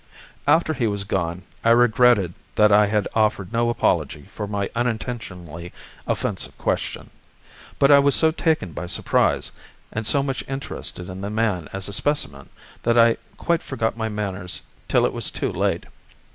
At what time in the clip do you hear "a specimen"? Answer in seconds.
11.87-12.49